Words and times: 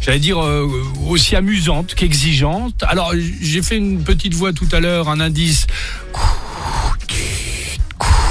j'allais 0.00 0.18
dire, 0.18 0.42
euh, 0.42 0.68
aussi 1.06 1.36
amusante 1.36 1.94
qu'exigeante. 1.94 2.82
Alors, 2.82 3.12
j'ai 3.40 3.62
fait 3.62 3.76
une 3.76 4.02
petite 4.02 4.34
voix 4.34 4.52
tout 4.52 4.68
à 4.72 4.80
l'heure, 4.80 5.08
un 5.08 5.20
indice. 5.20 5.66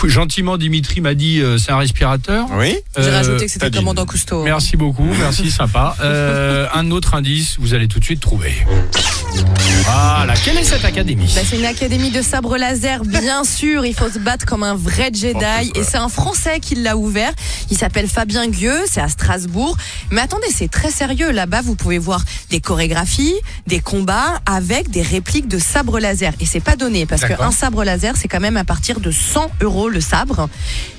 Gentiment, 0.07 0.57
Dimitri 0.57 1.01
m'a 1.01 1.13
dit 1.13 1.39
euh, 1.41 1.57
c'est 1.57 1.71
un 1.71 1.77
respirateur. 1.77 2.47
Oui. 2.51 2.77
J'ai 2.97 3.03
Euh, 3.07 3.11
rajouté 3.17 3.45
que 3.45 3.51
c'était 3.51 3.71
commandant 3.71 4.05
Cousteau. 4.05 4.43
Merci 4.43 4.77
beaucoup, 4.77 5.07
merci, 5.19 5.49
sympa. 5.51 5.95
Euh, 6.01 6.67
un 6.73 6.89
autre 6.91 7.15
indice, 7.15 7.57
vous 7.59 7.73
allez 7.73 7.87
tout 7.87 7.99
de 7.99 8.05
suite 8.05 8.19
trouver. 8.19 8.53
Voilà, 9.85 10.33
quelle 10.43 10.57
est 10.57 10.63
cette 10.63 10.85
académie 10.85 11.31
Bah, 11.35 11.41
c'est 11.43 11.57
une 11.57 11.65
académie 11.65 12.11
de 12.11 12.21
sabre 12.21 12.57
laser, 12.57 13.03
bien 13.03 13.43
sûr. 13.43 13.85
Il 13.85 13.93
faut 13.93 14.09
se 14.09 14.19
battre 14.19 14.45
comme 14.45 14.63
un 14.63 14.75
vrai 14.75 15.09
Jedi. 15.13 15.71
Et 15.75 15.83
c'est 15.83 15.97
un 15.97 16.09
Français 16.09 16.59
qui 16.59 16.75
l'a 16.75 16.95
ouvert. 16.97 17.31
Il 17.71 17.77
s'appelle 17.77 18.07
Fabien 18.07 18.47
Gueux. 18.47 18.81
C'est 18.89 19.01
à 19.01 19.07
Strasbourg. 19.07 19.77
Mais 20.11 20.21
attendez, 20.21 20.47
c'est 20.55 20.69
très 20.69 20.91
sérieux. 20.91 21.31
Là-bas, 21.31 21.61
vous 21.61 21.75
pouvez 21.75 21.97
voir 21.97 22.21
des 22.49 22.59
chorégraphies, 22.59 23.35
des 23.67 23.79
combats 23.79 24.41
avec 24.45 24.89
des 24.89 25.01
répliques 25.01 25.47
de 25.47 25.57
sabre 25.59 25.99
laser. 25.99 26.33
Et 26.39 26.45
c'est 26.45 26.59
pas 26.59 26.75
donné 26.75 27.05
parce 27.05 27.23
qu'un 27.25 27.51
sabre 27.51 27.83
laser, 27.83 28.15
c'est 28.15 28.27
quand 28.27 28.39
même 28.39 28.57
à 28.57 28.63
partir 28.63 28.99
de 28.99 29.11
100 29.11 29.49
euros 29.61 29.88
le 29.89 30.01
sabre. 30.01 30.49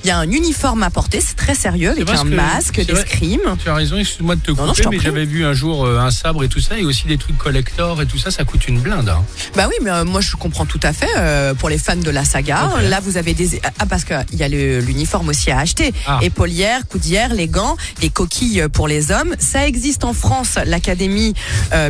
Il 0.05 0.09
y 0.09 0.11
a 0.11 0.19
un 0.19 0.31
uniforme 0.31 0.83
à 0.83 0.91
porter. 0.91 1.21
C'est 1.21 1.37
très 1.37 1.55
sérieux 1.55 1.91
avec 1.91 2.09
un 2.11 2.23
que- 2.25 2.29
masque, 2.29 2.81
des 2.85 2.95
scrims. 2.97 3.57
Tu 3.63 3.69
as 3.69 3.75
raison, 3.75 3.97
excuse-moi 3.99 4.37
de 4.37 4.41
te 4.41 4.51
non, 4.53 4.69
couper, 4.69 4.85
mais 4.91 4.99
j'avais 4.99 5.25
vu 5.25 5.45
un 5.45 5.53
jour 5.53 5.85
euh, 5.85 5.99
un 5.99 6.11
sabre 6.11 6.45
et 6.45 6.49
tout 6.49 6.61
ça, 6.61 6.79
et 6.79 6.85
aussi 6.85 7.07
des 7.07 7.19
trucs 7.19 7.37
collector 7.39 8.01
et 8.03 8.07
tout 8.07 8.19
ça, 8.19 8.31
ça 8.31 8.45
coûte 8.45 8.67
une 8.69 8.81
blinde. 8.81 9.09
hein. 9.09 9.23
Bah 9.57 9.67
oui, 9.69 9.75
mais 9.83 9.91
euh, 9.91 10.05
moi 10.05 10.21
je 10.21 10.37
comprends 10.37 10.67
tout 10.67 10.81
à 10.83 10.93
fait 10.93 11.09
euh, 11.17 11.55
pour 11.55 11.69
les 11.69 11.79
fans 11.79 11.97
de 11.97 12.11
la 12.11 12.25
saga. 12.25 12.71
Là, 12.83 13.01
vous 13.03 13.17
avez 13.17 13.35
des 13.35 13.61
ah 13.79 13.87
parce 13.87 14.05
que 14.05 14.15
il 14.33 14.39
y 14.39 14.43
a 14.43 14.49
l'uniforme 14.49 15.29
aussi 15.29 15.51
à 15.51 15.59
acheter, 15.59 15.93
Ah. 16.07 16.19
épaulières, 16.23 16.87
coudières, 16.89 17.35
les 17.35 17.49
gants, 17.49 17.77
les 18.03 18.11
coquilles 18.11 18.65
pour 18.73 18.89
les 18.89 19.11
hommes. 19.13 19.35
Ça 19.39 19.67
existe 19.67 20.05
en 20.05 20.13
France, 20.13 20.59
l'académie, 20.67 21.35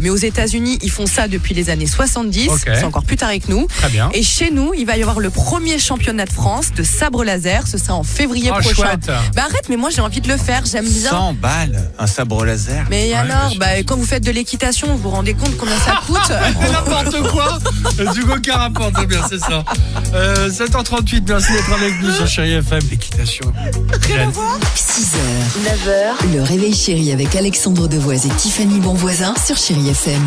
mais 0.03 0.11
aux 0.11 0.17
États-Unis, 0.17 0.79
ils 0.83 0.91
font 0.91 1.07
ça 1.07 1.29
depuis 1.29 1.55
les 1.55 1.71
années 1.71 1.87
70. 1.87 2.49
Ok. 2.49 2.61
C'est 2.75 2.85
encore 2.85 3.05
plus 3.05 3.17
tard 3.17 3.31
que 3.31 3.51
nous. 3.51 3.67
Très 3.67 3.89
bien. 3.89 4.11
Et 4.13 4.23
chez 4.23 4.51
nous, 4.51 4.73
il 4.75 4.87
va 4.87 4.97
y 4.97 5.03
avoir 5.03 5.21
le 5.21 5.31
premier 5.31 5.79
championnat 5.79 6.25
de 6.27 6.33
France 6.33 6.73
de 6.75 6.83
sabre 6.91 7.25
laser. 7.25 7.67
Ce 7.67 7.79
sera 7.79 7.95
en 7.95 8.03
février 8.03 8.51
Oh, 8.55 8.61
prochain. 8.61 8.75
chouette. 8.75 9.11
Bah 9.35 9.43
arrête, 9.49 9.69
mais 9.69 9.77
moi 9.77 9.91
j'ai 9.91 10.01
envie 10.03 10.21
de 10.21 10.29
le 10.29 10.37
faire. 10.37 10.63
J'aime 10.71 10.89
bien. 10.89 11.11
100 11.11 11.35
balles, 11.35 11.91
un 11.99 12.07
sabre 12.07 12.45
laser. 12.45 12.85
Mais 12.91 13.09
Ouais, 13.11 13.15
alors, 13.15 13.53
bah, 13.59 13.67
quand 13.87 13.97
vous 13.97 14.05
faites 14.07 14.25
de 14.25 14.31
l'équitation, 14.31 14.87
vous 14.89 14.99
vous 14.99 15.11
rendez 15.11 15.35
compte 15.35 15.57
combien 15.57 15.77
ça 15.79 16.01
coûte 16.07 16.33
N'importe 16.73 17.29
quoi 17.31 17.59
Du 18.13 18.23
aucun 18.23 18.57
rapport, 18.57 18.91
c'est 18.99 19.07
bien, 19.07 19.21
c'est 19.29 19.39
ça. 19.39 19.65
Euh, 20.15 20.49
7h38, 20.51 21.23
merci 21.29 21.53
d'être 21.53 21.73
avec 21.73 22.01
nous 22.03 22.13
sur 22.13 22.27
Chéri 22.27 22.53
FM. 22.53 22.81
L'équitation. 22.91 23.53
6h, 24.77 25.17
9h, 25.65 26.33
le 26.35 26.43
réveil 26.43 26.75
chéri 26.75 27.13
avec 27.13 27.35
Alexandre 27.37 27.89
Devoise 27.89 28.27
et 28.27 28.31
Tiffany 28.31 28.81
Bonvoisin 28.81 29.35
sur 29.45 29.57
Chéri 29.57 29.89
FM. 29.89 30.21